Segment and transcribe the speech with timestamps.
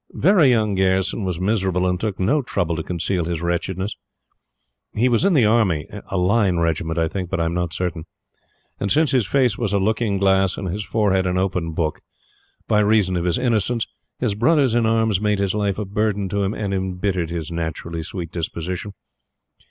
[0.13, 3.95] "Very Young" Gayerson was miserable, and took no trouble to conceal his wretchedness.
[4.95, 8.05] He was in the Army a Line regiment I think, but am not certain
[8.79, 12.01] and, since his face was a looking glass and his forehead an open book,
[12.67, 13.85] by reason of his innocence,
[14.17, 18.01] his brothers in arms made his life a burden to him and embittered his naturally
[18.01, 18.93] sweet disposition.